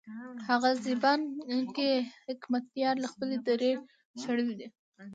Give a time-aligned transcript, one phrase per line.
[0.47, 1.21] هغه حزبيان
[1.75, 1.87] چې
[2.27, 3.71] حکمتیار له خپلې درې
[4.21, 4.67] شړلي دي.